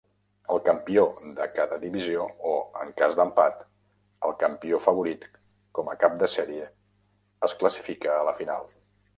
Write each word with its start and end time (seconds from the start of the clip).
El 0.53 0.59
campió 0.67 1.01
de 1.39 1.45
cada 1.57 1.77
divisió 1.83 2.23
o, 2.53 2.53
en 2.85 2.89
cas 3.03 3.13
d'empat, 3.19 3.61
el 4.29 4.35
campió 4.45 4.81
favorit 4.87 5.29
com 5.79 5.93
a 5.93 5.97
cap 6.07 6.19
de 6.25 6.31
sèrie 6.37 6.67
es 7.51 7.59
classifica 7.63 8.17
a 8.17 8.29
la 8.31 8.39
final. 8.43 8.67